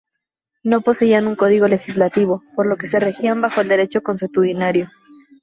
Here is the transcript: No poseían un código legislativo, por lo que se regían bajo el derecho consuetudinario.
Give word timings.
No 0.63 0.81
poseían 0.81 1.27
un 1.27 1.35
código 1.35 1.67
legislativo, 1.67 2.41
por 2.55 2.65
lo 2.65 2.75
que 2.75 2.87
se 2.87 2.99
regían 2.99 3.39
bajo 3.39 3.61
el 3.61 3.67
derecho 3.67 4.01
consuetudinario. 4.01 4.89